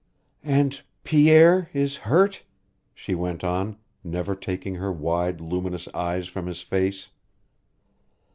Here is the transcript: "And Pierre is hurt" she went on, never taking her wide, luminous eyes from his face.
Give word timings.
"And 0.41 0.81
Pierre 1.03 1.69
is 1.75 1.97
hurt" 2.09 2.41
she 2.95 3.13
went 3.13 3.43
on, 3.43 3.77
never 4.03 4.33
taking 4.33 4.73
her 4.77 4.91
wide, 4.91 5.39
luminous 5.39 5.87
eyes 5.89 6.27
from 6.27 6.47
his 6.47 6.63
face. 6.63 7.11